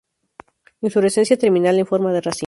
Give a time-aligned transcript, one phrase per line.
[0.87, 2.39] Inflorescencia terminal en forma de racimo.